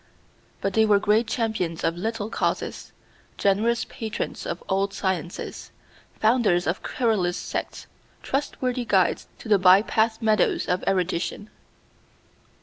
[0.61, 2.91] But they were great champions of little causes,
[3.37, 5.69] generous patrons of odd sciences,
[6.19, 7.85] founders of querulous sects,
[8.23, 11.51] trustworthy guides to the bypath meadows of erudition.